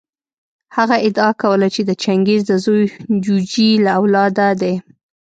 [0.75, 2.83] هغه ادعا کوله چې د چنګیز د زوی
[3.23, 4.75] جوجي له اولاده دی.